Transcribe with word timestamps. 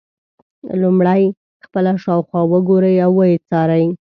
لومړی 0.81 1.23
خپله 1.65 1.91
شاوخوا 2.03 2.41
وګورئ 2.51 2.95
او 3.05 3.11
ویې 3.17 3.41
څارئ. 3.49 3.85